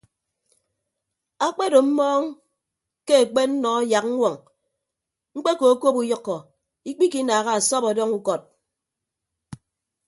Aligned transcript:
Akpedo 1.45 1.79
mmọọñ 1.87 2.23
ke 3.07 3.13
akpennọ 3.23 3.71
yak 3.91 4.05
ññwoñ 4.11 4.35
mkpekokop 5.35 5.95
uyʌkkọ 6.01 6.35
ikpikinaaha 6.89 7.51
asọp 7.59 7.83
ọdọñ 7.91 8.09
ukọd. 8.17 8.41